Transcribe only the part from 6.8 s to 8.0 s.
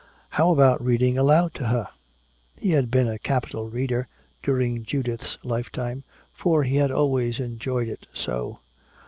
always enjoyed